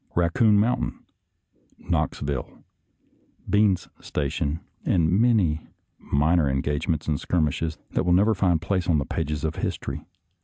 Raccoon 0.15 0.57
Mountain,. 0.57 0.97
Knoxville, 1.77 2.63
Bean's 3.47 3.87
Station, 3.99 4.61
and 4.83 5.11
many 5.11 5.67
minor 5.99 6.49
engagements 6.49 7.07
and 7.07 7.19
skirmishes 7.19 7.77
that 7.91 8.03
will 8.03 8.11
never 8.13 8.33
find 8.33 8.59
place 8.59 8.87
on 8.89 8.97
the 8.97 9.05
pages 9.05 9.43
of 9.43 9.57
history. 9.57 10.03